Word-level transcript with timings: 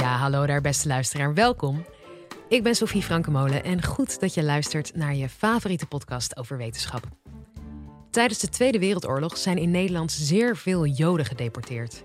Ja, 0.00 0.16
hallo 0.16 0.46
daar 0.46 0.60
beste 0.60 0.88
luisteraar, 0.88 1.34
welkom. 1.34 1.84
Ik 2.48 2.62
ben 2.62 2.74
Sophie 2.74 3.02
Frankemolen 3.02 3.64
en 3.64 3.84
goed 3.84 4.20
dat 4.20 4.34
je 4.34 4.42
luistert 4.42 4.96
naar 4.96 5.14
je 5.14 5.28
favoriete 5.28 5.86
podcast 5.86 6.36
over 6.36 6.56
wetenschap. 6.56 7.08
Tijdens 8.10 8.38
de 8.38 8.48
Tweede 8.48 8.78
Wereldoorlog 8.78 9.36
zijn 9.36 9.58
in 9.58 9.70
Nederland 9.70 10.12
zeer 10.12 10.56
veel 10.56 10.86
Joden 10.86 11.26
gedeporteerd. 11.26 12.02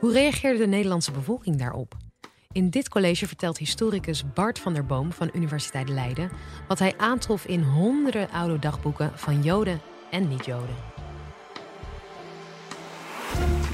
Hoe 0.00 0.12
reageerde 0.12 0.58
de 0.58 0.66
Nederlandse 0.66 1.12
bevolking 1.12 1.56
daarop? 1.56 1.96
In 2.52 2.70
dit 2.70 2.88
college 2.88 3.26
vertelt 3.26 3.58
historicus 3.58 4.32
Bart 4.32 4.58
van 4.58 4.74
der 4.74 4.86
Boom 4.86 5.12
van 5.12 5.30
Universiteit 5.32 5.88
Leiden 5.88 6.30
wat 6.68 6.78
hij 6.78 6.94
aantrof 6.96 7.44
in 7.44 7.62
honderden 7.62 8.30
oude 8.30 8.58
dagboeken 8.58 9.12
van 9.14 9.42
Joden 9.42 9.80
en 10.10 10.28
niet-Joden. 10.28 10.89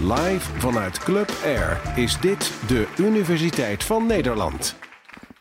Live 0.00 0.60
vanuit 0.60 0.98
Club 0.98 1.30
Air 1.44 1.98
is 1.98 2.20
dit 2.20 2.52
de 2.68 2.94
Universiteit 2.98 3.84
van 3.84 4.06
Nederland. 4.06 4.76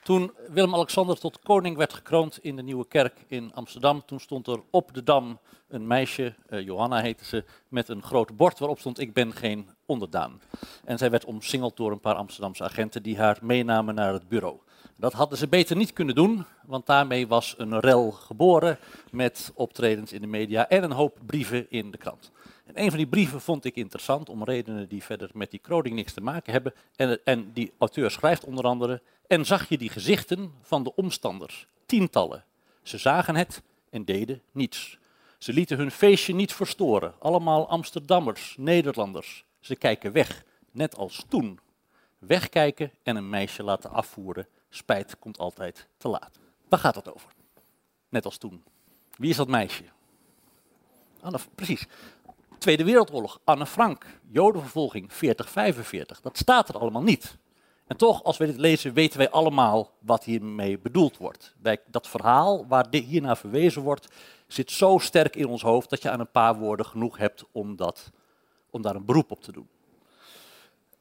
Toen 0.04 0.32
Willem-Alexander 0.50 1.20
tot 1.20 1.40
koning 1.40 1.78
werd 1.78 1.94
gekroond 1.94 2.40
in 2.42 2.56
de 2.56 2.62
Nieuwe 2.62 2.88
Kerk 2.88 3.26
in 3.28 3.52
Amsterdam, 3.54 4.06
toen 4.06 4.20
stond 4.20 4.48
er 4.48 4.60
op 4.70 4.94
de 4.94 5.04
dam 5.04 5.40
een 5.68 5.88
meisje, 5.88 6.36
uh, 6.50 6.66
Johanna 6.66 7.02
heette 7.02 7.26
ze, 7.26 7.44
met 7.68 7.90
een 7.90 8.04
groot 8.04 8.38
bord 8.38 8.60
waarop 8.60 8.80
stond 8.80 9.00
ik 9.00 9.14
ben 9.14 9.34
geen 9.34 9.70
onderdaan. 9.86 10.42
En 10.84 10.98
zij 10.98 11.10
werd 11.10 11.26
omsingeld 11.26 11.78
door 11.78 11.92
een 11.92 12.00
paar 12.00 12.16
Amsterdamse 12.16 12.64
agenten 12.64 13.04
die 13.04 13.18
haar 13.18 13.38
meenamen 13.42 13.96
naar 13.96 14.14
het 14.14 14.28
bureau. 14.28 14.58
Dat 14.98 15.14
hadden 15.14 15.38
ze 15.38 15.48
beter 15.48 15.76
niet 15.76 15.94
kunnen 15.94 16.16
doen, 16.16 16.46
want 16.66 16.86
daarmee 16.86 17.28
was 17.28 17.56
een 17.58 17.80
rel 17.80 18.12
geboren 18.12 18.78
met 19.12 19.52
optredens 19.56 20.14
in 20.14 20.22
de 20.22 20.28
media 20.28 20.70
en 20.70 20.84
een 20.84 20.92
hoop 20.92 21.20
brieven 21.26 21.66
in 21.70 21.92
de 21.92 21.98
krant. 21.98 22.32
En 22.66 22.82
een 22.82 22.90
van 22.90 22.98
die 22.98 23.08
brieven 23.08 23.42
vond 23.42 23.66
ik 23.66 23.76
interessant 23.76 24.30
om 24.30 24.44
redenen 24.44 24.88
die 24.88 25.04
verder 25.04 25.30
met 25.34 25.52
die 25.52 25.60
kroning 25.60 25.96
niks 25.96 26.14
te 26.14 26.22
maken 26.22 26.52
hebben. 26.52 26.74
En, 26.96 27.20
en 27.24 27.52
die 27.54 27.74
auteur 27.78 28.12
schrijft 28.12 28.44
onder 28.44 28.66
andere, 28.66 29.02
en 29.28 29.46
zag 29.46 29.70
je 29.70 29.78
die 29.78 29.90
gezichten 29.90 30.54
van 30.62 30.84
de 30.84 30.96
omstanders, 30.96 31.68
tientallen. 31.86 32.44
Ze 32.84 32.98
zagen 32.98 33.36
het 33.36 33.62
en 33.90 34.06
deden 34.06 34.42
niets. 34.52 34.98
Ze 35.38 35.54
lieten 35.54 35.78
hun 35.78 35.92
feestje 35.92 36.34
niet 36.34 36.54
verstoren. 36.54 37.14
Allemaal 37.20 37.70
Amsterdammers, 37.70 38.56
Nederlanders. 38.58 39.46
Ze 39.60 39.76
kijken 39.76 40.12
weg, 40.12 40.44
net 40.72 40.96
als 40.96 41.26
toen. 41.30 41.60
Wegkijken 42.20 42.92
en 43.04 43.16
een 43.16 43.30
meisje 43.30 43.64
laten 43.64 43.90
afvoeren. 43.90 44.48
Spijt 44.70 45.20
komt 45.20 45.38
altijd 45.38 45.88
te 45.98 46.08
laat. 46.08 46.40
Waar 46.70 46.80
gaat 46.80 46.94
dat 46.94 47.14
over? 47.14 47.30
Net 48.10 48.26
als 48.26 48.38
toen. 48.38 48.64
Wie 49.18 49.30
is 49.30 49.36
dat 49.36 49.48
meisje? 49.48 49.84
Anne, 51.22 51.40
precies. 51.56 51.88
Tweede 52.66 52.84
Wereldoorlog, 52.84 53.40
Anne 53.44 53.66
Frank, 53.66 54.06
Jodenvervolging 54.32 55.12
40-45. 55.12 55.16
Dat 56.22 56.38
staat 56.38 56.70
er 56.70 56.78
allemaal 56.78 57.04
niet. 57.04 57.38
En 57.88 57.98
toch, 57.98 58.24
als 58.24 58.38
we 58.38 58.46
dit 58.46 58.58
lezen, 58.58 58.94
weten 58.94 59.18
wij 59.18 59.30
allemaal 59.30 59.92
wat 60.00 60.24
hiermee 60.24 60.80
bedoeld 60.80 61.18
wordt. 61.18 61.56
Dat 61.88 62.08
verhaal 62.08 62.68
waar 62.68 62.86
hiernaar 62.90 63.38
verwezen 63.38 63.82
wordt, 63.82 64.08
zit 64.48 64.72
zo 64.72 64.98
sterk 64.98 65.36
in 65.36 65.48
ons 65.48 65.62
hoofd 65.62 65.90
dat 65.90 66.02
je 66.02 66.10
aan 66.10 66.20
een 66.20 66.32
paar 66.32 66.56
woorden 66.56 66.86
genoeg 66.86 67.18
hebt 67.18 67.44
om, 67.52 67.76
dat, 67.76 68.12
om 68.70 68.82
daar 68.82 68.96
een 68.96 69.06
beroep 69.06 69.32
op 69.32 69.42
te 69.42 69.52
doen. 69.52 69.68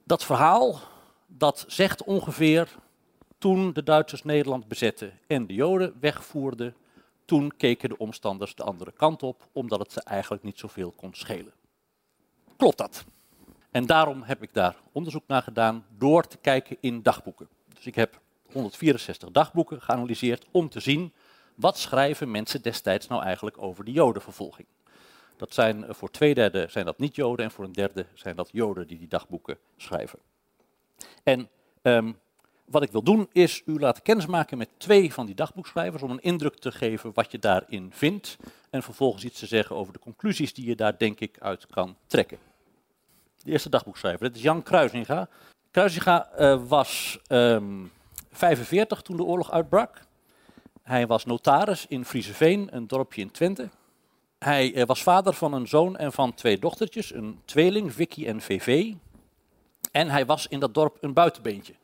Dat 0.03 0.25
verhaal, 0.25 0.79
dat 1.27 1.65
zegt 1.69 2.05
ongeveer 2.05 2.69
toen 3.39 3.73
de 3.73 3.83
Duitsers 3.83 4.25
Nederland 4.25 4.69
bezetten 4.69 5.19
en 5.27 5.47
de 5.47 5.55
Joden 5.55 5.95
wegvoerden, 6.01 6.75
toen 7.25 7.56
keken 7.56 7.89
de 7.89 7.98
omstanders 7.98 8.55
de 8.55 8.62
andere 8.62 8.92
kant 8.92 9.22
op, 9.22 9.48
omdat 9.53 9.78
het 9.78 9.92
ze 9.92 10.03
eigenlijk 10.03 10.42
niet 10.42 10.58
zoveel 10.58 10.91
kon 10.91 11.14
schelen. 11.14 11.53
Klopt 12.56 12.78
dat? 12.78 13.05
En 13.70 13.86
daarom 13.86 14.22
heb 14.22 14.42
ik 14.42 14.55
daar 14.55 14.77
onderzoek 14.92 15.27
naar 15.27 15.42
gedaan 15.42 15.86
door 15.98 16.27
te 16.27 16.36
kijken 16.36 16.77
in 16.80 17.02
dagboeken. 17.02 17.48
Dus 17.75 17.86
ik 17.86 17.95
heb 17.95 18.20
164 18.52 19.30
dagboeken 19.30 19.83
geanalyseerd 19.83 20.47
om 20.50 20.69
te 20.69 20.80
zien 20.80 21.12
wat 21.55 21.78
schrijven 21.78 22.30
mensen 22.30 22.62
destijds 22.62 23.06
nou 23.06 23.23
eigenlijk 23.23 23.63
over 23.63 23.84
de 23.84 23.92
jodenvervolging. 23.92 24.67
Dat 25.36 25.55
zijn 25.55 25.84
eh, 25.84 25.95
voor 25.95 26.11
twee 26.11 26.34
derde 26.34 26.67
zijn 26.70 26.84
dat 26.84 26.98
niet 26.98 27.14
joden 27.14 27.45
en 27.45 27.51
voor 27.51 27.64
een 27.64 27.73
derde 27.73 28.07
zijn 28.14 28.36
dat 28.36 28.48
joden 28.52 28.86
die 28.86 28.98
die 28.98 29.08
dagboeken 29.08 29.58
schrijven. 29.77 30.18
En 31.23 31.48
um, 31.83 32.18
wat 32.64 32.83
ik 32.83 32.92
wil 32.92 33.02
doen 33.02 33.29
is 33.33 33.63
u 33.67 33.79
laten 33.79 34.02
kennismaken 34.02 34.58
met 34.58 34.69
twee 34.77 35.13
van 35.13 35.27
die 35.27 35.35
dagboekschrijvers 35.35 36.02
om 36.02 36.11
een 36.11 36.23
indruk 36.23 36.58
te 36.58 36.73
geven 36.73 37.11
wat 37.14 37.33
je 37.33 37.39
daarin 37.39 37.91
vindt 37.95 38.36
en 38.70 38.83
vervolgens 38.83 39.25
iets 39.25 39.39
te 39.39 39.47
zeggen 39.47 39.77
over 39.77 39.92
de 39.92 39.98
conclusies 39.98 40.55
die 40.55 40.67
je 40.67 40.77
daar 40.77 40.98
denk 40.98 41.20
ik 41.20 41.36
uit 41.39 41.67
kan 41.67 41.97
trekken. 42.07 42.39
De 43.42 43.51
eerste 43.51 43.69
dagboekschrijver, 43.69 44.27
dat 44.27 44.36
is 44.36 44.42
Jan 44.42 44.63
Kruisinga. 44.63 45.29
Kruisinga 45.70 46.30
uh, 46.39 46.63
was 46.69 47.19
um, 47.29 47.39
ehm, 47.39 47.86
45 48.33 49.02
toen 49.02 49.17
de 49.17 49.25
oorlog 49.25 49.51
uitbrak. 49.51 50.01
Hij 50.83 51.07
was 51.07 51.25
notaris 51.25 51.86
in 51.89 52.05
Frieseveen, 52.05 52.69
een 52.70 52.86
dorpje 52.86 53.20
in 53.20 53.31
Twente. 53.31 53.69
Hij 54.39 54.75
uh, 54.75 54.85
was 54.85 55.02
vader 55.02 55.35
van 55.35 55.52
een 55.52 55.69
zoon 55.69 55.96
en 55.96 56.13
van 56.13 56.35
twee 56.35 56.58
dochtertjes, 56.58 57.14
een 57.14 57.41
tweeling, 57.45 57.95
Vicky 57.95 58.27
en 58.27 58.41
VV. 58.41 58.92
En 59.92 60.08
hij 60.08 60.27
was 60.27 60.46
in 60.46 60.61
dat 60.61 60.75
dorp 60.75 60.96
een 61.01 61.13
buitenbeentje. 61.13 61.75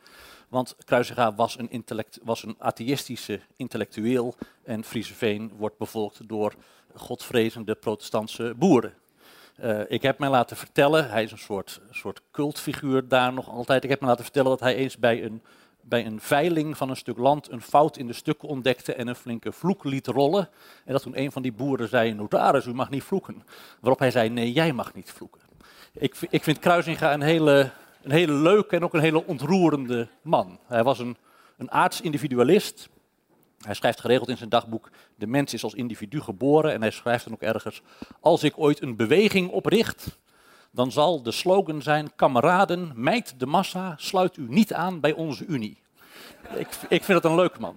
Want 0.50 0.76
Kruisinga 0.84 1.34
was 1.34 1.58
een, 1.58 1.70
intellect, 1.70 2.18
was 2.22 2.42
een 2.42 2.54
atheïstische 2.58 3.40
intellectueel 3.56 4.34
en 4.64 4.84
Frieseveen 4.84 5.52
wordt 5.56 5.78
bevolkt 5.78 6.28
door 6.28 6.54
godvrezende 6.94 7.74
protestantse 7.74 8.54
boeren. 8.56 8.94
Uh, 9.62 9.80
ik 9.88 10.02
heb 10.02 10.18
mij 10.18 10.28
laten 10.28 10.56
vertellen, 10.56 11.10
hij 11.10 11.22
is 11.22 11.32
een 11.32 11.38
soort, 11.38 11.80
soort 11.90 12.22
cultfiguur 12.30 13.08
daar 13.08 13.32
nog 13.32 13.48
altijd. 13.48 13.84
Ik 13.84 13.90
heb 13.90 14.00
me 14.00 14.06
laten 14.06 14.24
vertellen 14.24 14.50
dat 14.50 14.60
hij 14.60 14.74
eens 14.74 14.98
bij 14.98 15.24
een, 15.24 15.42
bij 15.80 16.06
een 16.06 16.20
veiling 16.20 16.76
van 16.76 16.90
een 16.90 16.96
stuk 16.96 17.18
land 17.18 17.50
een 17.50 17.62
fout 17.62 17.96
in 17.96 18.06
de 18.06 18.12
stukken 18.12 18.48
ontdekte 18.48 18.94
en 18.94 19.08
een 19.08 19.14
flinke 19.14 19.52
vloek 19.52 19.84
liet 19.84 20.06
rollen. 20.06 20.48
En 20.84 20.92
dat 20.92 21.02
toen 21.02 21.18
een 21.18 21.32
van 21.32 21.42
die 21.42 21.52
boeren 21.52 21.88
zei, 21.88 22.14
notaris, 22.14 22.66
u 22.66 22.74
mag 22.74 22.90
niet 22.90 23.02
vloeken. 23.02 23.42
Waarop 23.80 23.98
hij 23.98 24.10
zei, 24.10 24.28
nee, 24.28 24.52
jij 24.52 24.72
mag 24.72 24.94
niet 24.94 25.12
vloeken. 25.12 25.40
Ik, 25.92 26.16
ik 26.30 26.42
vind 26.42 26.58
Kruisinga 26.58 27.12
een 27.12 27.22
hele 27.22 27.70
een 28.02 28.10
hele 28.10 28.32
leuke 28.32 28.76
en 28.76 28.84
ook 28.84 28.94
een 28.94 29.00
hele 29.00 29.26
ontroerende 29.26 30.08
man. 30.22 30.58
Hij 30.66 30.82
was 30.82 30.98
een, 30.98 31.16
een 31.56 31.70
aardsindividualist. 31.70 32.88
Hij 33.58 33.74
schrijft 33.74 34.00
geregeld 34.00 34.28
in 34.28 34.36
zijn 34.36 34.48
dagboek: 34.48 34.90
De 35.16 35.26
mens 35.26 35.54
is 35.54 35.64
als 35.64 35.74
individu 35.74 36.20
geboren. 36.20 36.72
En 36.72 36.80
hij 36.80 36.90
schrijft 36.90 37.24
dan 37.24 37.32
ook 37.32 37.42
ergens: 37.42 37.82
Als 38.20 38.42
ik 38.42 38.58
ooit 38.58 38.82
een 38.82 38.96
beweging 38.96 39.50
opricht, 39.50 40.18
dan 40.70 40.92
zal 40.92 41.22
de 41.22 41.32
slogan 41.32 41.82
zijn: 41.82 42.14
Kameraden, 42.16 42.92
mijt 42.94 43.34
de 43.38 43.46
massa, 43.46 43.94
sluit 43.96 44.36
u 44.36 44.46
niet 44.48 44.72
aan 44.72 45.00
bij 45.00 45.12
onze 45.12 45.44
Unie. 45.46 45.78
Ik, 46.54 46.68
ik 46.88 47.04
vind 47.04 47.22
het 47.22 47.24
een 47.24 47.34
leuke 47.34 47.60
man. 47.60 47.76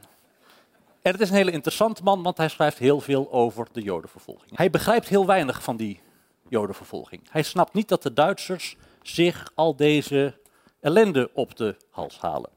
En 1.01 1.11
het 1.11 1.21
is 1.21 1.29
een 1.29 1.35
hele 1.35 1.51
interessante 1.51 2.03
man, 2.03 2.23
want 2.23 2.37
hij 2.37 2.47
schrijft 2.47 2.77
heel 2.77 2.99
veel 2.99 3.31
over 3.31 3.67
de 3.71 3.81
Jodenvervolging. 3.81 4.57
Hij 4.57 4.69
begrijpt 4.69 5.07
heel 5.07 5.25
weinig 5.25 5.63
van 5.63 5.77
die 5.77 6.01
Hij 7.29 7.43
snapt 7.43 7.73
niet 7.73 7.87
dat 7.87 8.03
de 8.03 8.13
Duitsers 8.13 8.77
zich 9.01 9.51
al 9.55 9.75
deze 9.75 10.39
ellende 10.79 11.29
op 11.33 11.55
de 11.55 11.75
hals 11.89 12.19
halen. 12.19 12.49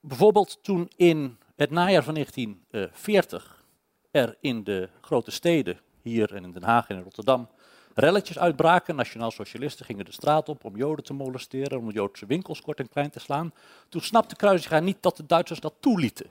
Bijvoorbeeld 0.00 0.58
toen 0.62 0.90
in 0.96 1.38
het 1.56 1.70
najaar 1.70 2.04
van 2.04 2.14
1940 2.14 3.64
er 4.10 4.36
in 4.40 4.64
de 4.64 4.88
grote 5.00 5.30
steden, 5.30 5.80
hier 6.02 6.34
en 6.34 6.44
in 6.44 6.52
Den 6.52 6.62
Haag 6.62 6.88
en 6.88 6.96
in 6.96 7.02
Rotterdam, 7.02 7.48
relletjes 7.94 8.38
uitbraken. 8.38 8.96
Nationaal 8.96 9.30
socialisten 9.30 9.84
gingen 9.84 10.04
de 10.04 10.12
straat 10.12 10.48
op 10.48 10.64
om 10.64 10.76
Joden 10.76 11.04
te 11.04 11.12
molesteren, 11.12 11.78
om 11.78 11.90
Joodse 11.90 12.26
winkels 12.26 12.60
kort 12.60 12.78
en 12.78 12.88
klein 12.88 13.10
te 13.10 13.20
slaan. 13.20 13.52
Toen 13.88 14.00
snapte 14.00 14.36
Kruisiga 14.36 14.80
niet 14.80 14.96
dat 15.00 15.16
de 15.16 15.26
Duitsers 15.26 15.60
dat 15.60 15.74
toelieten. 15.80 16.26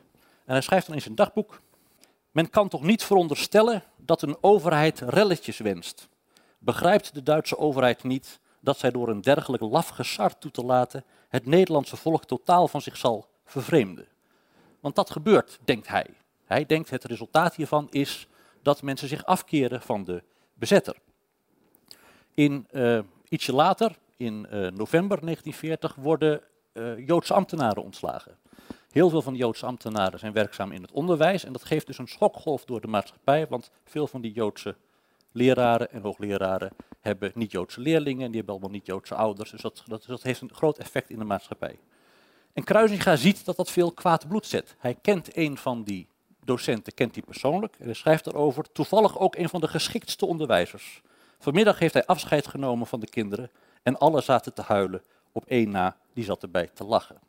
En 0.46 0.54
hij 0.54 0.62
schrijft 0.62 0.86
dan 0.86 0.96
in 0.96 1.02
zijn 1.02 1.16
dagboek, 1.16 1.62
men 2.32 2.50
kan 2.50 2.70
toch 2.70 2.84
niet 2.84 3.04
veronderstellen 3.04 3.84
dat 3.98 4.22
een 4.22 4.38
overheid 4.42 5.00
relletjes 5.00 5.58
wenst. 5.58 6.08
Begrijpt 6.64 7.14
de 7.14 7.24
Duitse 7.24 7.58
overheid 7.58 8.04
niet 8.04 8.40
dat 8.60 8.78
zij 8.78 8.92
door 8.92 9.10
een 9.10 9.22
dergelijk 9.22 9.64
laf 9.64 9.88
gesart 9.88 10.42
toe 10.42 10.52
te 10.52 10.64
laten 10.64 11.04
het 11.30 11.46
Nederlandse 11.46 11.96
volk 11.96 12.26
totaal 12.26 12.68
van 12.68 12.82
zich 12.82 12.98
zal 12.98 13.28
vervreemden. 13.46 14.08
Want 14.80 14.96
dat 14.96 15.10
gebeurt, 15.10 15.60
denkt 15.64 15.88
hij. 15.88 16.08
Hij 16.46 16.66
denkt 16.66 16.90
het 16.90 17.04
resultaat 17.04 17.56
hiervan 17.56 17.88
is 17.90 18.28
dat 18.62 18.82
mensen 18.82 19.08
zich 19.08 19.26
afkeren 19.26 19.82
van 19.82 20.04
de 20.04 20.24
bezetter. 20.54 20.96
In, 22.34 22.68
uh, 22.72 23.00
ietsje 23.30 23.54
later, 23.54 23.96
in 24.18 24.34
uh, 24.34 24.52
november 24.52 25.20
1940, 25.22 25.96
worden 25.96 26.42
uh, 26.74 27.08
Joodse 27.08 27.34
ambtenaren 27.34 27.84
ontslagen. 27.84 28.38
Heel 28.92 29.10
veel 29.10 29.22
van 29.22 29.34
de 29.34 29.40
Joodse 29.40 29.66
ambtenaren 29.66 30.20
zijn 30.20 30.34
werkzaam 30.34 30.72
in 30.72 30.82
het 30.82 30.92
onderwijs 30.92 31.44
en 31.44 31.54
dat 31.54 31.66
geeft 31.66 31.88
dus 31.88 31.98
een 31.98 32.08
schokgolf 32.08 32.66
door 32.66 32.82
de 32.82 32.88
maatschappij, 32.88 33.48
want 33.48 33.72
veel 33.84 34.08
van 34.08 34.22
die 34.22 34.34
Joodse 34.34 34.76
leraren 35.34 35.92
en 35.92 36.02
hoogleraren 36.02 36.72
hebben 37.02 37.32
niet-Joodse 37.36 37.80
leerlingen, 37.80 38.28
die 38.28 38.36
hebben 38.36 38.54
allemaal 38.54 38.72
niet-Joodse 38.72 39.16
ouders. 39.16 39.52
Dus 39.52 39.62
dat, 39.62 40.22
heeft 40.22 40.42
een 40.42 40.54
groot 40.54 40.78
effect 40.78 41.10
in 41.10 41.20
de 41.20 41.26
maatschappij. 41.26 41.80
En 42.54 42.64
Kruisinga 42.64 43.16
ziet 43.16 43.46
dat 43.46 43.56
dat 43.56 43.72
veel 43.72 43.92
kwaad 43.92 44.28
bloed 44.28 44.46
zet. 44.46 44.76
Hij 44.78 44.98
kent 45.02 45.38
een 45.38 45.58
van 45.58 45.84
die 45.84 46.08
docenten, 46.44 46.94
kent 46.94 47.14
die 47.14 47.24
persoonlijk, 47.24 47.76
en 47.80 47.86
hij 47.86 47.94
schrijft 47.94 48.28
erover, 48.28 48.72
toevallig 48.72 49.20
ook 49.20 49.36
een 49.36 49.50
van 49.50 49.62
de 49.62 49.68
geschiktste 49.68 50.26
onderwijzers. 50.26 51.02
Vanmiddag 51.40 51.80
heeft 51.80 51.94
hij 51.94 52.06
afscheid 52.06 52.48
genomen 52.48 52.88
van 52.88 53.00
de 53.00 53.10
kinderen 53.10 53.52
en 53.84 53.98
alle 53.98 54.22
zaten 54.22 54.54
te 54.54 54.62
huilen. 54.62 55.02
Op 55.32 55.46
één 55.46 55.70
na, 55.70 55.98
die 56.14 56.24
zat 56.24 56.44
erbij 56.44 56.70
te 56.74 56.84
lachen. 56.84 57.20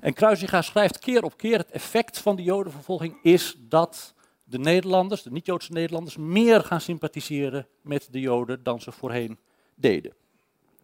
En 0.00 0.12
Kruisinga 0.12 0.62
schrijft 0.62 0.98
keer 0.98 1.22
op 1.22 1.36
keer, 1.36 1.58
het 1.58 1.70
effect 1.70 2.18
van 2.18 2.36
de 2.36 2.42
jodenvervolging 2.42 3.18
is 3.22 3.56
dat 3.58 4.14
de 4.50 4.58
Nederlanders, 4.58 5.22
de 5.22 5.30
niet-Joodse 5.30 5.72
Nederlanders, 5.72 6.16
meer 6.16 6.64
gaan 6.64 6.80
sympathiseren 6.80 7.66
met 7.82 8.08
de 8.10 8.20
Joden 8.20 8.62
dan 8.62 8.80
ze 8.80 8.92
voorheen 8.92 9.38
deden. 9.74 10.12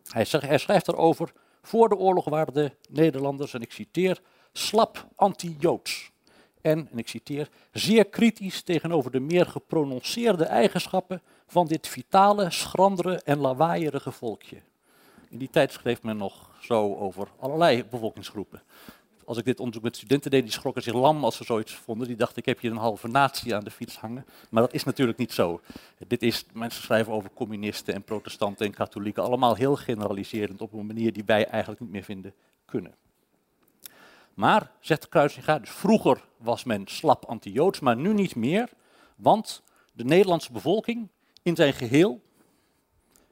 Hij, 0.09 0.25
schrijft 0.59 0.89
erover, 0.89 1.33
voor 1.63 1.89
de 1.89 1.97
oorlog 1.97 2.25
waren 2.25 2.55
de 2.55 2.71
Nederlanders, 2.89 3.55
en 3.55 3.61
ik 3.61 3.73
citeer, 3.73 4.21
slap 4.53 5.09
anti-Joods. 5.15 6.11
En, 6.61 6.89
en 6.91 6.99
ik 6.99 7.09
citeer, 7.09 7.49
zeer 7.73 8.05
kritisch 8.05 8.63
tegenover 8.63 9.11
de 9.11 9.21
meer 9.21 9.47
geprononceerde 9.47 10.45
eigenschappen 10.45 11.23
van 11.47 11.67
dit 11.67 11.89
vitale, 11.89 12.51
schrandere 12.51 13.21
en 13.25 13.39
lawaaierige 13.39 14.13
volkje. 14.13 14.57
In 15.29 15.39
die 15.39 15.51
tijd 15.51 15.73
schreef 15.73 16.03
men 16.03 16.17
nog 16.17 16.51
zo 16.61 16.95
over 16.95 17.29
allerlei 17.39 17.85
bevolkingsgroepen 17.85 18.63
als 19.27 19.39
ik 19.39 19.45
dit 19.45 19.59
onderzoek 19.59 19.83
met 19.83 19.97
studenten 19.97 20.31
deed, 20.31 20.43
die 20.43 20.53
schrokken 20.53 20.83
zich 20.83 20.95
lam 20.95 21.25
als 21.25 21.37
ze 21.37 21.45
zoiets 21.45 21.75
vonden. 21.75 22.07
Die 22.07 22.17
dachten, 22.17 22.37
ik 22.37 22.47
heb 22.47 22.61
hier 22.61 22.71
een 22.71 22.77
halve 22.77 23.09
natie 23.09 23.55
aan 23.55 23.65
de 23.65 23.71
fiets 23.71 23.97
hangen. 23.97 24.27
Maar 24.51 24.63
dat 24.63 24.75
is 24.75 24.85
natuurlijk 24.85 25.19
niet 25.19 25.33
zo. 25.33 25.61
Dit 26.07 26.23
is, 26.23 26.45
mensen 26.53 26.83
schrijven 26.83 27.13
over 27.13 27.31
communisten 27.35 27.95
en 27.95 28.03
protestanten 28.03 28.67
en 28.67 28.73
katholieken. 28.73 29.23
Allemaal 29.23 29.55
heel 29.55 29.77
generaliserend 29.77 30.61
op 30.61 30.73
een 30.73 30.87
manier 30.87 31.13
die 31.13 31.23
wij 31.27 31.47
eigenlijk 31.47 31.81
niet 31.81 31.91
meer 31.91 32.03
vinden 32.03 32.35
kunnen. 32.65 32.95
Maar, 34.35 34.71
zegt 34.81 35.09
Kruisinga, 35.09 35.59
dus 35.59 35.71
vroeger 35.71 36.25
was 36.37 36.65
men 36.65 36.87
slap 36.87 37.25
anti-Joods, 37.25 37.81
maar 37.81 37.97
nu 37.97 38.13
niet 38.13 38.37
meer. 38.37 38.69
Want 39.17 39.63
de 39.93 40.05
Nederlandse 40.05 40.53
bevolking 40.53 41.09
in 41.43 41.57
zijn 41.57 41.73
geheel 41.73 42.21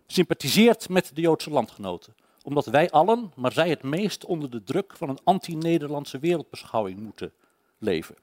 sympathiseert 0.07 0.89
met 0.89 1.11
de 1.15 1.21
Joodse 1.21 1.51
landgenoten 1.51 2.15
omdat 2.45 2.67
wij 2.67 2.91
allen, 2.91 3.33
maar 3.37 3.53
zij 3.53 3.69
het 3.69 3.83
meest, 3.83 4.25
onder 4.25 4.51
de 4.51 4.63
druk 4.63 4.97
van 4.97 5.09
een 5.09 5.19
anti-Nederlandse 5.25 6.19
wereldbeschouwing 6.19 6.99
moeten 6.99 7.33
leven. 7.79 8.15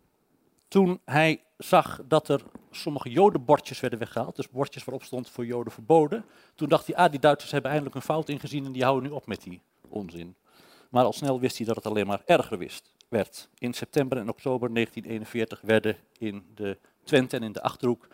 Toen 0.67 0.99
hij 1.05 1.43
zag 1.57 2.01
dat 2.07 2.27
er 2.27 2.43
sommige 2.71 3.09
jodenbordjes 3.09 3.79
werden 3.79 3.99
weggehaald, 3.99 4.35
dus 4.35 4.49
bordjes 4.49 4.83
waarop 4.83 5.03
stond 5.03 5.29
voor 5.29 5.45
joden 5.45 5.73
verboden, 5.73 6.25
toen 6.55 6.69
dacht 6.69 6.87
hij, 6.87 6.95
ah, 6.95 7.11
die 7.11 7.19
Duitsers 7.19 7.51
hebben 7.51 7.71
eindelijk 7.71 7.95
een 7.97 8.01
fout 8.01 8.29
ingezien 8.29 8.65
en 8.65 8.71
die 8.71 8.83
houden 8.83 9.09
nu 9.09 9.15
op 9.15 9.27
met 9.27 9.43
die 9.43 9.61
onzin. 9.89 10.35
Maar 10.89 11.03
al 11.03 11.13
snel 11.13 11.39
wist 11.39 11.57
hij 11.57 11.65
dat 11.65 11.75
het 11.75 11.85
alleen 11.85 12.07
maar 12.07 12.21
erger 12.25 12.57
wist, 12.57 12.93
werd. 13.09 13.49
In 13.57 13.73
september 13.73 14.17
en 14.17 14.29
oktober 14.29 14.73
1941 14.73 15.61
werden 15.61 15.97
in 16.17 16.45
de 16.55 16.77
Twente 17.03 17.35
en 17.35 17.43
in 17.43 17.51
de 17.51 17.61
Achterhoek 17.61 18.07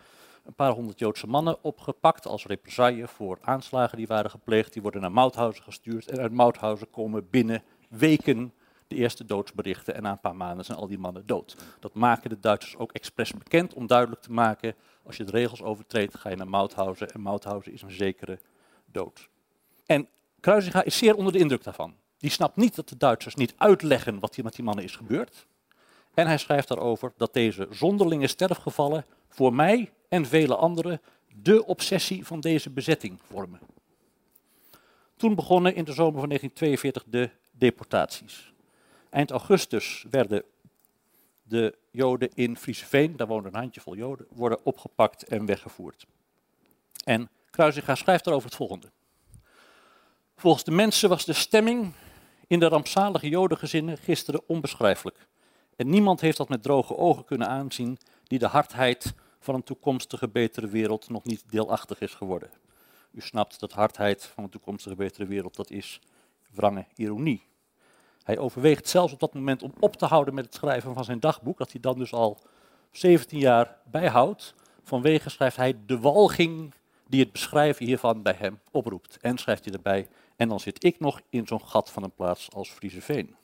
een 0.48 0.54
paar 0.54 0.72
honderd 0.72 0.98
Joodse 0.98 1.26
mannen 1.26 1.64
opgepakt 1.64 2.26
als 2.26 2.46
represaille 2.46 3.08
voor 3.08 3.38
aanslagen 3.40 3.96
die 3.96 4.06
waren 4.06 4.30
gepleegd. 4.30 4.72
Die 4.72 4.82
worden 4.82 5.00
naar 5.00 5.12
Mauthausen 5.12 5.62
gestuurd 5.62 6.08
en 6.08 6.20
uit 6.20 6.32
Mauthausen 6.32 6.90
komen 6.90 7.30
binnen 7.30 7.62
weken 7.88 8.52
de 8.86 8.96
eerste 8.96 9.24
doodsberichten 9.24 9.94
en 9.94 10.02
na 10.02 10.10
een 10.10 10.20
paar 10.20 10.36
maanden 10.36 10.64
zijn 10.64 10.78
al 10.78 10.86
die 10.86 10.98
mannen 10.98 11.26
dood. 11.26 11.56
Dat 11.80 11.94
maken 11.94 12.30
de 12.30 12.40
Duitsers 12.40 12.76
ook 12.76 12.92
expres 12.92 13.32
bekend 13.32 13.74
om 13.74 13.86
duidelijk 13.86 14.22
te 14.22 14.32
maken, 14.32 14.74
als 15.02 15.16
je 15.16 15.24
de 15.24 15.30
regels 15.30 15.62
overtreedt 15.62 16.18
ga 16.18 16.30
je 16.30 16.36
naar 16.36 16.48
Mauthausen 16.48 17.10
en 17.10 17.22
Mauthausen 17.22 17.72
is 17.72 17.82
een 17.82 17.90
zekere 17.90 18.38
dood. 18.86 19.28
En 19.86 20.08
Kruisinga 20.40 20.82
is 20.82 20.98
zeer 20.98 21.16
onder 21.16 21.32
de 21.32 21.38
indruk 21.38 21.64
daarvan. 21.64 21.94
Die 22.18 22.30
snapt 22.30 22.56
niet 22.56 22.74
dat 22.74 22.88
de 22.88 22.96
Duitsers 22.96 23.34
niet 23.34 23.54
uitleggen 23.56 24.20
wat 24.20 24.34
hier 24.34 24.44
met 24.44 24.54
die 24.54 24.64
mannen 24.64 24.84
is 24.84 24.96
gebeurd. 24.96 25.46
En 26.14 26.26
hij 26.26 26.38
schrijft 26.38 26.68
daarover 26.68 27.12
dat 27.16 27.32
deze 27.32 27.66
zonderlinge 27.70 28.26
sterfgevallen 28.26 29.04
voor 29.28 29.54
mij 29.54 29.92
en 30.08 30.26
vele 30.26 30.56
anderen 30.56 31.00
de 31.42 31.66
obsessie 31.66 32.26
van 32.26 32.40
deze 32.40 32.70
bezetting 32.70 33.18
vormen. 33.22 33.60
Toen 35.16 35.34
begonnen 35.34 35.74
in 35.74 35.84
de 35.84 35.92
zomer 35.92 36.20
van 36.20 36.28
1942 36.28 37.04
de 37.06 37.30
deportaties. 37.50 38.52
Eind 39.10 39.30
augustus 39.30 40.04
werden 40.10 40.44
de 41.42 41.78
Joden 41.90 42.30
in 42.34 42.56
Frieseveen, 42.56 43.16
daar 43.16 43.26
woonden 43.26 43.52
een 43.52 43.60
handjevol 43.60 43.96
Joden, 43.96 44.26
worden 44.30 44.64
opgepakt 44.64 45.22
en 45.22 45.46
weggevoerd. 45.46 46.06
En 47.04 47.30
Kruisinga 47.50 47.94
schrijft 47.94 48.24
daarover 48.24 48.48
het 48.48 48.58
volgende. 48.58 48.90
Volgens 50.36 50.64
de 50.64 50.70
mensen 50.70 51.08
was 51.08 51.24
de 51.24 51.32
stemming 51.32 51.92
in 52.46 52.58
de 52.58 52.68
rampzalige 52.68 53.28
Jodengezinnen 53.28 53.98
gisteren 53.98 54.42
onbeschrijfelijk. 54.46 55.26
En 55.76 55.90
niemand 55.90 56.20
heeft 56.20 56.36
dat 56.36 56.48
met 56.48 56.62
droge 56.62 56.96
ogen 56.96 57.24
kunnen 57.24 57.48
aanzien 57.48 57.98
die 58.24 58.38
de 58.38 58.46
hardheid 58.46 59.14
van 59.48 59.56
een 59.56 59.64
toekomstige 59.64 60.28
betere 60.28 60.68
wereld 60.68 61.08
nog 61.08 61.24
niet 61.24 61.44
deelachtig 61.50 62.00
is 62.00 62.14
geworden. 62.14 62.50
U 63.10 63.20
snapt 63.20 63.60
dat 63.60 63.72
hardheid 63.72 64.24
van 64.24 64.44
een 64.44 64.50
toekomstige 64.50 64.94
betere 64.94 65.26
wereld, 65.26 65.56
dat 65.56 65.70
is 65.70 66.00
wrange 66.50 66.86
ironie. 66.94 67.42
Hij 68.22 68.38
overweegt 68.38 68.88
zelfs 68.88 69.12
op 69.12 69.20
dat 69.20 69.34
moment 69.34 69.62
om 69.62 69.72
op 69.80 69.96
te 69.96 70.06
houden 70.06 70.34
met 70.34 70.44
het 70.44 70.54
schrijven 70.54 70.94
van 70.94 71.04
zijn 71.04 71.20
dagboek, 71.20 71.58
dat 71.58 71.72
hij 71.72 71.80
dan 71.80 71.98
dus 71.98 72.12
al 72.12 72.38
17 72.90 73.38
jaar 73.38 73.76
bijhoudt. 73.84 74.54
Vanwege 74.82 75.30
schrijft 75.30 75.56
hij 75.56 75.76
de 75.86 75.98
walging 75.98 76.74
die 77.06 77.20
het 77.20 77.32
beschrijven 77.32 77.86
hiervan 77.86 78.22
bij 78.22 78.34
hem 78.38 78.60
oproept. 78.70 79.18
En 79.20 79.38
schrijft 79.38 79.64
hij 79.64 79.74
erbij, 79.74 80.08
en 80.36 80.48
dan 80.48 80.60
zit 80.60 80.84
ik 80.84 81.00
nog 81.00 81.20
in 81.30 81.46
zo'n 81.46 81.66
gat 81.66 81.90
van 81.90 82.02
een 82.02 82.14
plaats 82.14 82.52
als 82.52 82.70
Frieseveen. 82.70 83.36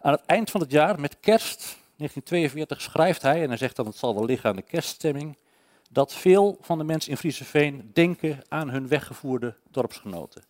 Aan 0.00 0.12
het 0.12 0.26
eind 0.26 0.50
van 0.50 0.60
het 0.60 0.70
jaar, 0.70 1.00
met 1.00 1.20
kerst, 1.20 1.78
1942 1.98 2.80
schrijft 2.80 3.22
hij, 3.22 3.42
en 3.42 3.48
hij 3.48 3.56
zegt 3.56 3.76
dat 3.76 3.86
het 3.86 3.96
zal 3.96 4.14
wel 4.14 4.24
liggen 4.24 4.50
aan 4.50 4.56
de 4.56 4.62
kerststemming, 4.62 5.36
dat 5.90 6.14
veel 6.14 6.58
van 6.60 6.78
de 6.78 6.84
mensen 6.84 7.10
in 7.10 7.16
Frieseveen 7.16 7.90
denken 7.92 8.40
aan 8.48 8.70
hun 8.70 8.88
weggevoerde 8.88 9.54
dorpsgenoten. 9.70 10.42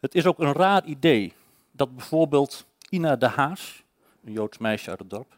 Het 0.00 0.14
is 0.14 0.26
ook 0.26 0.38
een 0.38 0.52
raar 0.52 0.84
idee 0.84 1.32
dat 1.70 1.96
bijvoorbeeld 1.96 2.66
Ina 2.88 3.16
de 3.16 3.26
Haas, 3.26 3.82
een 4.24 4.32
Joods 4.32 4.58
meisje 4.58 4.90
uit 4.90 4.98
het 4.98 5.10
dorp, 5.10 5.36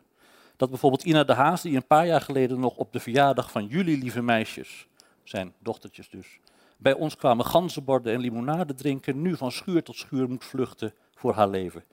dat 0.56 0.68
bijvoorbeeld 0.68 1.04
Ina 1.04 1.24
de 1.24 1.32
Haas, 1.32 1.62
die 1.62 1.76
een 1.76 1.86
paar 1.86 2.06
jaar 2.06 2.20
geleden 2.20 2.60
nog 2.60 2.76
op 2.76 2.92
de 2.92 3.00
verjaardag 3.00 3.50
van 3.50 3.66
jullie 3.66 3.98
lieve 3.98 4.22
meisjes, 4.22 4.86
zijn 5.24 5.54
dochtertjes 5.58 6.08
dus, 6.08 6.38
bij 6.76 6.92
ons 6.92 7.16
kwamen 7.16 7.44
ganzenborden 7.44 8.12
en 8.12 8.20
limonade 8.20 8.74
drinken, 8.74 9.22
nu 9.22 9.36
van 9.36 9.52
schuur 9.52 9.82
tot 9.82 9.96
schuur 9.96 10.28
moet 10.28 10.44
vluchten 10.44 10.94
voor 11.14 11.34
haar 11.34 11.48
leven 11.48 11.84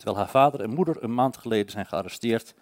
terwijl 0.00 0.18
haar 0.18 0.30
vader 0.30 0.60
en 0.60 0.70
moeder 0.70 1.02
een 1.02 1.14
maand 1.14 1.36
geleden 1.36 1.70
zijn 1.70 1.86
gearresteerd 1.86 2.54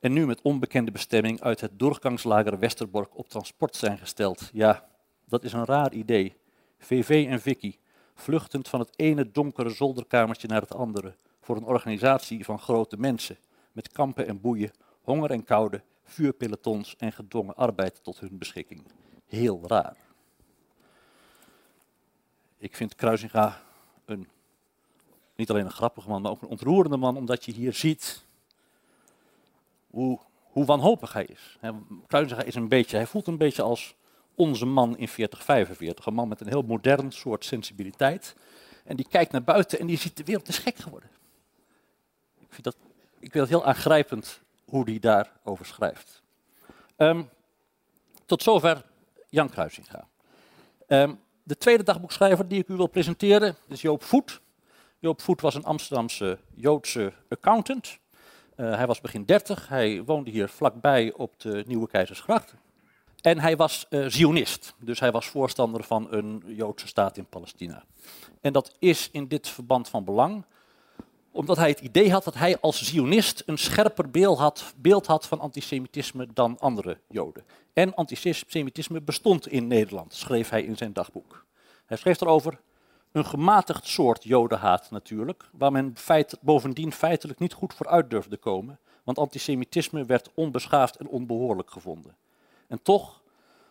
en 0.00 0.12
nu 0.12 0.26
met 0.26 0.42
onbekende 0.42 0.90
bestemming 0.90 1.40
uit 1.40 1.60
het 1.60 1.78
doorgangslager 1.78 2.58
Westerbork 2.58 3.18
op 3.18 3.28
transport 3.28 3.76
zijn 3.76 3.98
gesteld. 3.98 4.50
Ja, 4.52 4.88
dat 5.28 5.44
is 5.44 5.52
een 5.52 5.64
raar 5.64 5.92
idee. 5.92 6.36
VV 6.78 7.26
en 7.28 7.40
Vicky, 7.40 7.76
vluchtend 8.14 8.68
van 8.68 8.80
het 8.80 8.92
ene 8.96 9.30
donkere 9.30 9.70
zolderkamertje 9.70 10.48
naar 10.48 10.60
het 10.60 10.74
andere, 10.74 11.16
voor 11.40 11.56
een 11.56 11.64
organisatie 11.64 12.44
van 12.44 12.58
grote 12.58 12.96
mensen, 12.96 13.38
met 13.72 13.92
kampen 13.92 14.26
en 14.26 14.40
boeien, 14.40 14.70
honger 15.02 15.30
en 15.30 15.44
koude, 15.44 15.82
vuurpelotons 16.04 16.96
en 16.96 17.12
gedwongen 17.12 17.56
arbeid 17.56 18.04
tot 18.04 18.20
hun 18.20 18.38
beschikking. 18.38 18.82
Heel 19.26 19.60
raar. 19.66 19.96
Ik 22.58 22.76
vind 22.76 22.94
Kruisinga 22.94 23.62
een 24.04 24.28
niet 25.40 25.50
alleen 25.50 25.64
een 25.64 25.70
grappige 25.70 26.08
man, 26.08 26.22
maar 26.22 26.30
ook 26.30 26.42
een 26.42 26.48
ontroerende 26.48 26.96
man, 26.96 27.16
omdat 27.16 27.44
je 27.44 27.52
hier 27.52 27.74
ziet 27.74 28.24
hoe, 29.90 30.18
hoe 30.42 30.64
wanhopig 30.64 31.12
hij 31.12 31.24
is. 31.24 31.58
Kruisiger 32.06 32.46
is 32.46 32.54
een 32.54 32.68
beetje, 32.68 32.96
hij 32.96 33.06
voelt 33.06 33.26
een 33.26 33.38
beetje 33.38 33.62
als 33.62 33.94
onze 34.34 34.66
man 34.66 34.98
in 34.98 35.08
4045. 35.08 36.06
Een 36.06 36.14
man 36.14 36.28
met 36.28 36.40
een 36.40 36.48
heel 36.48 36.62
modern 36.62 37.12
soort 37.12 37.44
sensibiliteit. 37.44 38.34
En 38.84 38.96
die 38.96 39.06
kijkt 39.08 39.32
naar 39.32 39.42
buiten 39.42 39.78
en 39.78 39.86
die 39.86 39.98
ziet 39.98 40.16
de 40.16 40.24
wereld 40.24 40.48
is 40.48 40.58
gek 40.58 40.76
geworden. 40.76 41.10
Ik 42.38 42.48
vind 42.48 42.64
dat, 42.64 42.76
ik 43.18 43.30
vind 43.30 43.32
dat 43.32 43.48
heel 43.48 43.64
aangrijpend 43.64 44.40
hoe 44.64 44.84
hij 44.84 44.98
daarover 44.98 45.66
schrijft. 45.66 46.22
Um, 46.96 47.28
tot 48.26 48.42
zover 48.42 48.84
Jan 49.28 49.50
Kruisinga. 49.50 50.08
Um, 50.86 51.20
de 51.42 51.56
tweede 51.56 51.82
dagboekschrijver 51.82 52.48
die 52.48 52.58
ik 52.58 52.68
u 52.68 52.76
wil 52.76 52.86
presenteren 52.86 53.56
is 53.68 53.80
Joop 53.80 54.02
Voet. 54.02 54.40
Joop 55.00 55.20
Voet 55.20 55.40
was 55.40 55.54
een 55.54 55.64
Amsterdamse 55.64 56.38
Joodse 56.54 57.12
accountant. 57.28 57.98
Uh, 58.56 58.74
hij 58.74 58.86
was 58.86 59.00
begin 59.00 59.24
30, 59.24 59.68
hij 59.68 60.02
woonde 60.04 60.30
hier 60.30 60.48
vlakbij 60.48 61.12
op 61.12 61.40
de 61.40 61.64
Nieuwe 61.66 61.88
Keizersgracht. 61.88 62.54
En 63.20 63.38
hij 63.38 63.56
was 63.56 63.86
uh, 63.90 64.06
Zionist, 64.06 64.74
dus 64.78 65.00
hij 65.00 65.12
was 65.12 65.26
voorstander 65.26 65.84
van 65.84 66.06
een 66.10 66.42
Joodse 66.46 66.86
staat 66.86 67.16
in 67.16 67.26
Palestina. 67.26 67.84
En 68.40 68.52
dat 68.52 68.74
is 68.78 69.08
in 69.12 69.28
dit 69.28 69.48
verband 69.48 69.88
van 69.88 70.04
belang, 70.04 70.44
omdat 71.30 71.56
hij 71.56 71.68
het 71.68 71.80
idee 71.80 72.12
had 72.12 72.24
dat 72.24 72.34
hij 72.34 72.60
als 72.60 72.82
Zionist 72.82 73.42
een 73.46 73.58
scherper 73.58 74.10
beeld 74.10 74.38
had, 74.38 74.74
beeld 74.76 75.06
had 75.06 75.26
van 75.26 75.40
antisemitisme 75.40 76.26
dan 76.34 76.58
andere 76.58 76.98
Joden. 77.08 77.44
En 77.72 77.94
antisemitisme 77.94 79.00
bestond 79.00 79.48
in 79.48 79.66
Nederland, 79.66 80.14
schreef 80.14 80.48
hij 80.48 80.62
in 80.62 80.76
zijn 80.76 80.92
dagboek. 80.92 81.44
Hij 81.86 81.96
schreef 81.96 82.20
erover, 82.20 82.60
een 83.12 83.24
gematigd 83.24 83.86
soort 83.86 84.24
jodenhaat 84.24 84.90
natuurlijk, 84.90 85.48
waar 85.52 85.72
men 85.72 85.96
feit, 85.96 86.38
bovendien 86.40 86.92
feitelijk 86.92 87.38
niet 87.38 87.52
goed 87.52 87.74
voor 87.74 87.88
uit 87.88 88.10
durfde 88.10 88.36
komen, 88.36 88.78
want 89.04 89.18
antisemitisme 89.18 90.04
werd 90.04 90.30
onbeschaafd 90.34 90.96
en 90.96 91.08
onbehoorlijk 91.08 91.70
gevonden. 91.70 92.16
En 92.66 92.82
toch, 92.82 93.22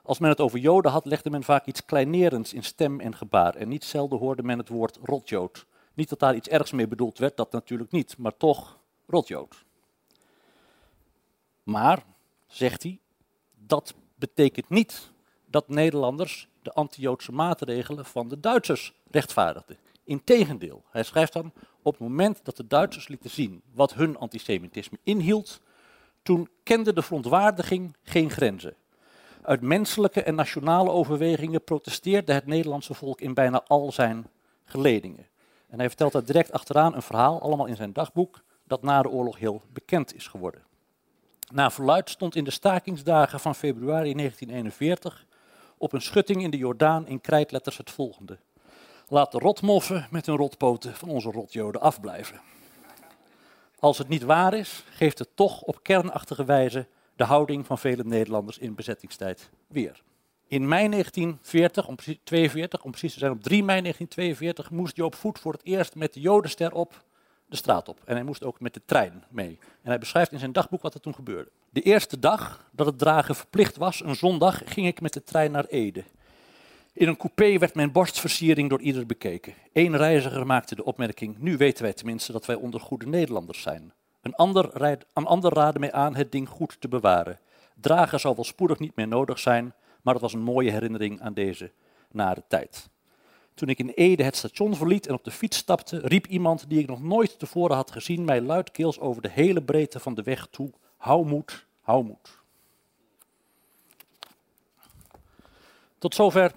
als 0.03 0.19
men 0.19 0.29
het 0.29 0.39
over 0.39 0.59
joden 0.59 0.91
had, 0.91 1.05
legde 1.05 1.29
men 1.29 1.43
vaak 1.43 1.65
iets 1.65 1.85
kleinerends 1.85 2.53
in 2.53 2.63
stem 2.63 2.99
en 2.99 3.15
gebaar, 3.15 3.55
en 3.55 3.67
niet 3.67 3.83
zelden 3.83 4.19
hoorde 4.19 4.43
men 4.43 4.57
het 4.57 4.69
woord 4.69 4.99
rotjood, 5.03 5.67
Niet 5.93 6.09
dat 6.09 6.19
daar 6.19 6.35
iets 6.35 6.47
ergs 6.47 6.71
mee 6.71 6.87
bedoeld 6.87 7.17
werd, 7.17 7.37
dat 7.37 7.51
natuurlijk 7.51 7.91
niet, 7.91 8.17
maar 8.17 8.37
toch 8.37 8.77
rotjood. 9.07 9.65
Maar, 11.63 12.03
zegt 12.47 12.83
hij, 12.83 12.99
dat 13.55 13.93
betekent 14.15 14.69
niet 14.69 15.11
dat 15.45 15.67
Nederlanders 15.67 16.48
de 16.61 16.73
anti-Joodse 16.73 17.31
maatregelen 17.31 18.05
van 18.05 18.27
de 18.27 18.39
Duitsers 18.39 18.93
rechtvaardigden. 19.11 19.77
Integendeel, 20.03 20.83
hij 20.89 21.03
schrijft 21.03 21.33
dan, 21.33 21.51
op 21.81 21.91
het 21.91 22.01
moment 22.01 22.39
dat 22.43 22.57
de 22.57 22.67
Duitsers 22.67 23.07
lieten 23.07 23.29
zien 23.29 23.61
wat 23.73 23.93
hun 23.93 24.17
antisemitisme 24.17 24.97
inhield, 25.03 25.61
toen 26.23 26.49
kende 26.63 26.93
de 26.93 27.01
verontwaardiging 27.01 27.95
geen 28.03 28.29
grenzen. 28.29 28.75
Uit 29.41 29.61
menselijke 29.61 30.23
en 30.23 30.35
nationale 30.35 30.89
overwegingen 30.89 31.63
protesteerde 31.63 32.33
het 32.33 32.45
Nederlandse 32.45 32.93
volk 32.93 33.21
in 33.21 33.33
bijna 33.33 33.63
al 33.67 33.91
zijn 33.91 34.27
geledingen. 34.65 35.27
En 35.67 35.79
hij 35.79 35.87
vertelt 35.87 36.11
daar 36.11 36.25
direct 36.25 36.51
achteraan 36.51 36.95
een 36.95 37.01
verhaal, 37.01 37.41
allemaal 37.41 37.65
in 37.65 37.75
zijn 37.75 37.93
dagboek, 37.93 38.41
dat 38.67 38.81
na 38.81 39.01
de 39.01 39.09
oorlog 39.09 39.39
heel 39.39 39.61
bekend 39.73 40.15
is 40.15 40.27
geworden. 40.27 40.63
Na 41.51 41.71
verluid 41.71 42.09
stond 42.09 42.35
in 42.35 42.43
de 42.43 42.51
stakingsdagen 42.51 43.39
van 43.39 43.55
februari 43.55 44.13
1941 44.13 45.25
op 45.79 45.93
een 45.93 46.01
schutting 46.01 46.43
in 46.43 46.49
de 46.49 46.57
Jordaan 46.57 47.07
in 47.07 47.21
krijtletters 47.21 47.77
het 47.77 47.91
volgende. 47.91 48.37
Laat 49.07 49.31
de 49.31 49.37
rotmoffen 49.39 50.07
met 50.11 50.25
hun 50.25 50.35
rotpoten 50.35 50.95
van 50.95 51.09
onze 51.09 51.31
rotjoden 51.31 51.81
afblijven. 51.81 52.41
Als 53.79 53.97
het 53.97 54.07
niet 54.07 54.23
waar 54.23 54.53
is, 54.53 54.83
geeft 54.89 55.19
het 55.19 55.29
toch 55.35 55.61
op 55.61 55.83
kernachtige 55.83 56.45
wijze 56.45 56.87
de 57.15 57.23
houding 57.23 57.65
van 57.65 57.77
vele 57.77 58.03
Nederlanders 58.03 58.57
in 58.57 58.75
bezettingstijd 58.75 59.49
weer. 59.67 60.01
In 60.47 60.67
mei 60.67 60.89
1940, 60.89 61.87
om 61.87 61.95
precies, 61.95 62.17
42, 62.23 62.83
om 62.83 62.91
precies 62.91 63.13
te 63.13 63.19
zijn 63.19 63.31
op 63.31 63.43
3 63.43 63.63
mei 63.63 63.81
1942, 63.81 64.71
moest 64.71 64.95
Joop 64.95 65.15
Voet 65.15 65.39
voor 65.39 65.53
het 65.53 65.63
eerst 65.63 65.95
met 65.95 66.13
de 66.13 66.19
Jodenster 66.19 66.73
op 66.73 67.03
de 67.49 67.55
straat 67.55 67.89
op. 67.89 67.99
En 68.05 68.15
hij 68.15 68.23
moest 68.23 68.43
ook 68.43 68.59
met 68.59 68.73
de 68.73 68.81
trein 68.85 69.23
mee. 69.29 69.59
En 69.81 69.89
hij 69.89 69.99
beschrijft 69.99 70.31
in 70.31 70.39
zijn 70.39 70.51
dagboek 70.51 70.81
wat 70.81 70.93
er 70.93 70.99
toen 70.99 71.15
gebeurde. 71.15 71.49
De 71.69 71.81
eerste 71.81 72.19
dag 72.19 72.69
dat 72.71 72.85
het 72.85 72.97
dragen 72.99 73.35
verplicht 73.35 73.77
was, 73.77 74.03
een 74.03 74.15
zondag, 74.15 74.61
ging 74.65 74.87
ik 74.87 75.01
met 75.01 75.13
de 75.13 75.23
trein 75.23 75.51
naar 75.51 75.65
Ede. 75.65 76.03
In 76.93 77.07
een 77.07 77.17
coupé 77.17 77.57
werd 77.57 77.75
mijn 77.75 77.91
borstversiering 77.91 78.69
door 78.69 78.81
ieder 78.81 79.05
bekeken. 79.05 79.53
Eén 79.73 79.97
reiziger 79.97 80.45
maakte 80.45 80.75
de 80.75 80.83
opmerking: 80.83 81.37
Nu 81.37 81.57
weten 81.57 81.83
wij 81.83 81.93
tenminste 81.93 82.31
dat 82.31 82.45
wij 82.45 82.55
onder 82.55 82.79
goede 82.79 83.07
Nederlanders 83.07 83.61
zijn. 83.61 83.93
Een 84.21 84.35
ander, 84.35 84.69
rijd, 84.73 85.05
een 85.13 85.25
ander 85.25 85.53
raadde 85.53 85.79
mij 85.79 85.91
aan 85.91 86.15
het 86.15 86.31
ding 86.31 86.49
goed 86.49 86.81
te 86.81 86.87
bewaren. 86.87 87.39
Dragen 87.75 88.19
zal 88.19 88.35
wel 88.35 88.43
spoedig 88.43 88.79
niet 88.79 88.95
meer 88.95 89.07
nodig 89.07 89.39
zijn, 89.39 89.73
maar 90.01 90.13
het 90.13 90.23
was 90.23 90.33
een 90.33 90.41
mooie 90.41 90.71
herinnering 90.71 91.21
aan 91.21 91.33
deze 91.33 91.71
nare 92.11 92.43
tijd. 92.47 92.89
Toen 93.59 93.69
ik 93.69 93.79
in 93.79 93.89
Ede 93.89 94.23
het 94.23 94.35
station 94.35 94.75
verliet 94.75 95.07
en 95.07 95.13
op 95.13 95.23
de 95.23 95.31
fiets 95.31 95.57
stapte, 95.57 95.99
riep 95.99 96.27
iemand 96.27 96.69
die 96.69 96.79
ik 96.79 96.87
nog 96.87 97.01
nooit 97.01 97.39
tevoren 97.39 97.75
had 97.75 97.91
gezien 97.91 98.25
mij 98.25 98.41
luidkeels 98.41 98.99
over 98.99 99.21
de 99.21 99.29
hele 99.29 99.61
breedte 99.61 99.99
van 99.99 100.13
de 100.13 100.23
weg 100.23 100.47
toe: 100.49 100.71
Hou 100.97 101.25
moed, 101.25 101.65
hou 101.81 102.03
moed. 102.03 102.37
Tot 105.97 106.15
zover 106.15 106.51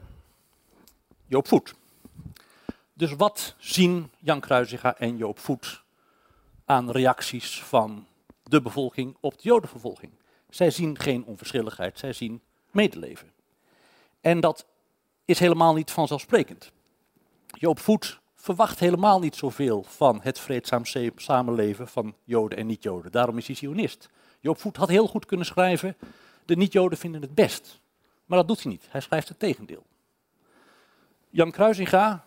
Joop 1.27 1.49
Voet. 1.49 1.75
Dus 2.93 3.13
wat 3.13 3.55
zien 3.59 4.11
Jan 4.19 4.41
Kruisinga 4.41 4.99
en 4.99 5.17
Joop 5.17 5.39
Voet 5.39 5.83
aan 6.65 6.91
reacties 6.91 7.63
van 7.63 8.07
de 8.43 8.63
bevolking 8.63 9.17
op 9.21 9.33
de 9.33 9.43
Jodenvervolging? 9.43 10.13
Zij 10.49 10.71
zien 10.71 10.99
geen 10.99 11.25
onverschilligheid, 11.25 11.99
zij 11.99 12.13
zien 12.13 12.43
medeleven. 12.71 13.33
En 14.21 14.41
dat 14.41 14.67
is 15.25 15.39
helemaal 15.39 15.75
niet 15.75 15.91
vanzelfsprekend. 15.91 16.73
Joop 17.59 17.79
Voet 17.79 18.21
verwacht 18.35 18.79
helemaal 18.79 19.21
niet 19.21 19.37
zoveel 19.37 19.83
van 19.83 20.21
het 20.23 20.39
vreedzaam 20.39 20.83
samenleven 21.17 21.89
van 21.89 22.15
Joden 22.25 22.59
en 22.59 22.67
niet-Joden. 22.67 23.13
Daarom 23.13 23.39
is 23.39 23.47
hij 23.47 23.57
Zionist. 23.57 24.09
Joop 24.41 24.61
Voet 24.61 24.77
had 24.77 24.89
heel 24.89 25.07
goed 25.07 25.27
kunnen 25.27 25.47
schrijven, 25.47 25.97
de 26.45 26.57
niet-Joden 26.57 26.99
vinden 26.99 27.21
het 27.23 27.35
best. 27.35 27.81
Maar 28.25 28.39
dat 28.39 28.49
doet 28.49 28.63
hij 28.63 28.73
niet, 28.73 28.87
hij 28.89 29.01
schrijft 29.01 29.29
het 29.29 29.39
tegendeel. 29.39 29.87
Jan 31.31 31.51
Kruisinga 31.51 32.25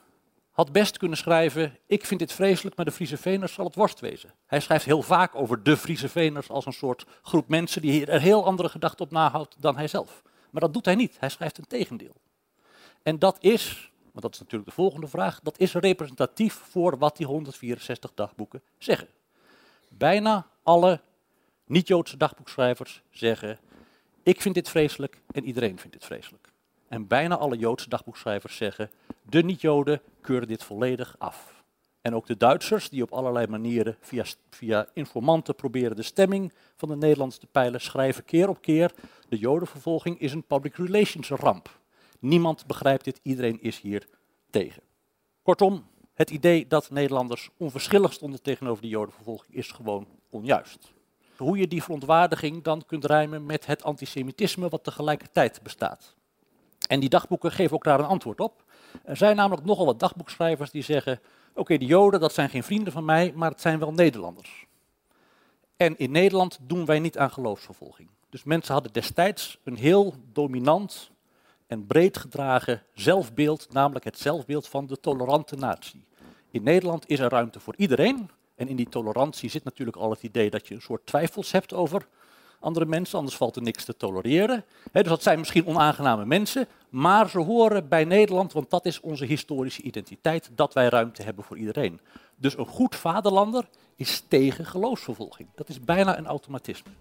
had 0.52 0.72
best 0.72 0.98
kunnen 0.98 1.18
schrijven, 1.18 1.78
ik 1.86 2.06
vind 2.06 2.20
dit 2.20 2.34
vreselijk, 2.34 2.76
maar 2.76 2.86
de 2.86 2.92
Friese 2.92 3.18
Veners 3.18 3.54
zal 3.54 3.66
het 3.66 3.76
worst 3.76 4.00
wezen. 4.00 4.34
Hij 4.46 4.60
schrijft 4.60 4.86
heel 4.86 5.02
vaak 5.02 5.36
over 5.36 5.64
de 5.64 5.78
Friese 5.78 6.10
Veners 6.10 6.50
als 6.50 6.66
een 6.66 6.74
soort 6.74 7.06
groep 7.22 7.48
mensen 7.48 7.82
die 7.82 8.06
er 8.06 8.22
heel 8.22 8.46
andere 8.46 8.70
gedachten 8.70 9.06
op 9.06 9.12
nahoudt 9.12 9.56
dan 9.60 9.76
hij 9.76 9.88
zelf. 9.88 10.22
Maar 10.52 10.62
dat 10.62 10.74
doet 10.74 10.86
hij 10.86 10.96
niet, 10.96 11.16
hij 11.20 11.30
schrijft 11.30 11.58
een 11.58 11.68
tegendeel. 11.68 12.16
En 13.04 13.20
dat 13.20 13.38
is, 13.40 13.92
want 14.16 14.28
dat 14.28 14.34
is 14.34 14.40
natuurlijk 14.40 14.70
de 14.70 14.76
volgende 14.76 15.08
vraag, 15.08 15.40
dat 15.44 15.60
is 15.60 15.74
representatief 15.74 16.54
voor 16.54 16.98
wat 16.98 17.18
die 17.18 17.26
164 17.26 18.12
dagboeken 18.14 18.62
zeggen. 18.78 19.08
Bijna 19.90 20.48
alle 20.64 21.02
niet-Joodse 21.66 22.18
dagboekschrijvers 22.18 23.02
zeggen, 23.10 23.60
ik 24.24 24.42
vind 24.42 24.56
dit 24.56 24.70
vreselijk 24.70 25.22
en 25.32 25.46
iedereen 25.46 25.80
vindt 25.80 25.94
dit 25.94 26.06
vreselijk. 26.06 26.52
En 26.88 27.08
bijna 27.08 27.38
alle 27.38 27.58
Joodse 27.58 27.90
dagboekschrijvers 27.90 28.56
zeggen, 28.56 28.90
de 29.22 29.44
niet-Joden 29.44 30.02
keuren 30.22 30.48
dit 30.48 30.64
volledig 30.64 31.16
af. 31.18 31.64
En 32.02 32.16
ook 32.16 32.28
de 32.28 32.38
Duitsers, 32.38 32.90
die 32.90 33.04
op 33.04 33.12
allerlei 33.12 33.48
manieren 33.48 33.98
via, 34.00 34.24
via 34.50 34.88
informanten 34.94 35.56
proberen 35.56 35.96
de 35.96 36.04
stemming 36.04 36.54
van 36.76 36.90
de 36.90 36.96
Nederlanders 36.96 37.40
te 37.40 37.48
peilen, 37.48 37.82
schrijven 37.82 38.26
keer 38.26 38.50
op 38.50 38.62
keer, 38.62 38.92
de 39.30 39.38
Jodenvervolging 39.38 40.20
is 40.20 40.34
een 40.34 40.44
public 40.44 40.76
relations 40.76 41.30
ramp. 41.30 41.84
Niemand 42.26 42.66
begrijpt 42.66 43.04
dit, 43.04 43.20
iedereen 43.24 43.62
is 43.62 43.80
hier 43.80 44.08
tegen. 44.50 44.82
Kortom, 45.44 45.86
het 46.14 46.30
idee 46.30 46.68
dat 46.68 46.90
Nederlanders 46.90 47.50
onverschillig 47.58 48.14
stonden 48.14 48.42
tegenover 48.42 48.82
de 48.82 48.88
Jodenvervolging 48.88 49.56
is 49.56 49.72
gewoon 49.72 50.08
onjuist. 50.30 50.94
Hoe 51.38 51.58
je 51.58 51.68
die 51.68 51.84
verontwaardiging 51.84 52.64
dan 52.64 52.86
kunt 52.86 53.06
rijmen 53.06 53.46
met 53.46 53.66
het 53.66 53.84
antisemitisme 53.84 54.70
wat 54.70 54.84
tegelijkertijd 54.84 55.60
bestaat. 55.64 56.16
En 56.88 57.00
die 57.00 57.10
dagboeken 57.10 57.52
geven 57.52 57.76
ook 57.76 57.84
daar 57.84 58.00
een 58.00 58.06
antwoord 58.06 58.40
op. 58.40 58.64
Er 59.04 59.18
zijn 59.18 59.36
namelijk 59.36 59.66
nogal 59.66 59.86
wat 59.86 60.00
dagboekschrijvers 60.00 60.72
die 60.72 60.84
zeggen: 60.84 61.20
Oké, 61.54 61.78
de 61.78 61.86
Joden, 61.86 62.20
dat 62.20 62.34
zijn 62.34 62.50
geen 62.50 62.64
vrienden 62.64 62.94
van 62.94 63.06
mij, 63.06 63.34
maar 63.36 63.52
het 63.52 63.62
zijn 63.62 63.80
wel 63.80 63.92
Nederlanders. 63.92 64.66
En 65.78 65.98
in 65.98 66.12
Nederland 66.12 66.60
doen 66.62 66.86
wij 66.86 67.00
niet 67.00 67.18
aan 67.18 67.32
geloofsvervolging. 67.32 68.10
Dus 68.30 68.44
mensen 68.44 68.74
hadden 68.74 68.94
destijds 68.94 69.60
een 69.64 69.78
heel 69.78 70.14
dominant 70.32 71.14
en 71.68 71.86
breed 71.86 72.18
gedragen 72.18 72.84
zelfbeeld, 72.94 73.68
namelijk 73.74 74.06
het 74.06 74.20
zelfbeeld 74.20 74.68
van 74.68 74.86
de 74.86 75.00
tolerante 75.00 75.56
natie. 75.56 76.06
In 76.52 76.64
Nederland 76.64 77.10
is 77.10 77.20
er 77.20 77.30
ruimte 77.30 77.60
voor 77.60 77.76
iedereen. 77.78 78.30
En 78.56 78.68
in 78.68 78.76
die 78.76 78.90
tolerantie 78.90 79.50
zit 79.50 79.64
natuurlijk 79.64 79.98
al 79.98 80.10
het 80.10 80.24
idee 80.24 80.50
dat 80.50 80.68
je 80.68 80.76
een 80.76 80.82
soort 80.82 81.06
twijfels 81.06 81.52
hebt 81.52 81.74
over 81.74 82.08
andere 82.60 82.86
mensen, 82.86 83.18
anders 83.18 83.38
valt 83.38 83.56
er 83.56 83.62
niks 83.62 83.86
te 83.86 83.98
tolereren. 83.98 84.66
dus 84.92 85.04
dat 85.04 85.24
zijn 85.24 85.40
misschien 85.40 85.66
onaangename 85.66 86.26
mensen, 86.26 86.68
maar 86.90 87.30
ze 87.30 87.40
horen 87.40 87.90
bij 87.90 88.04
Nederland, 88.04 88.54
want 88.54 88.70
dat 88.70 88.86
is 88.86 89.00
onze 89.00 89.26
historische 89.26 89.82
identiteit, 89.82 90.50
dat 90.56 90.74
wij 90.74 90.88
ruimte 90.88 91.24
hebben 91.24 91.44
voor 91.44 91.58
iedereen. 91.58 92.00
Dus 92.36 92.58
een 92.58 92.66
goed 92.66 92.96
vaderlander 92.96 93.68
is 93.96 94.24
tegen 94.28 94.66
geloofsvervolging. 94.66 95.50
Dat 95.56 95.70
is 95.70 95.80
bijna 95.80 96.18
een 96.18 96.28
automatisme. 96.28 96.92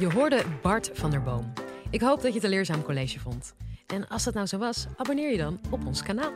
Je 0.00 0.12
hoorde 0.12 0.42
Bart 0.62 0.90
van 0.92 1.10
der 1.10 1.22
Boom. 1.22 1.52
Ik 1.90 2.00
hoop 2.00 2.22
dat 2.22 2.28
je 2.28 2.34
het 2.34 2.44
een 2.44 2.50
leerzaam 2.50 2.82
college 2.82 3.20
vond. 3.20 3.54
En 3.86 4.08
als 4.08 4.24
dat 4.24 4.34
nou 4.34 4.46
zo 4.46 4.58
was, 4.58 4.86
abonneer 4.96 5.30
je 5.30 5.36
dan 5.36 5.60
op 5.70 5.86
ons 5.86 6.02
kanaal. 6.02 6.32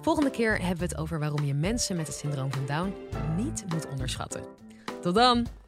Volgende 0.00 0.30
keer 0.30 0.58
hebben 0.58 0.78
we 0.78 0.84
het 0.84 0.96
over 0.96 1.18
waarom 1.18 1.44
je 1.44 1.54
mensen 1.54 1.96
met 1.96 2.06
het 2.06 2.16
syndroom 2.16 2.52
van 2.52 2.66
Down 2.66 2.94
niet 3.36 3.64
moet 3.68 3.88
onderschatten. 3.88 4.42
Tot 5.00 5.14
dan! 5.14 5.61